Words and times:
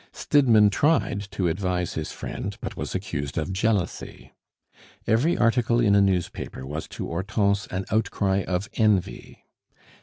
Stidmann 0.11 0.71
tried 0.71 1.29
to 1.29 1.47
advise 1.47 1.93
his 1.93 2.11
friend, 2.11 2.57
but 2.59 2.75
was 2.75 2.95
accused 2.95 3.37
of 3.37 3.53
jealousy. 3.53 4.31
Every 5.05 5.37
article 5.37 5.79
in 5.79 5.93
a 5.93 6.01
newspaper 6.01 6.65
was 6.65 6.87
to 6.87 7.05
Hortense 7.05 7.67
an 7.67 7.85
outcry 7.91 8.43
of 8.47 8.67
envy. 8.73 9.45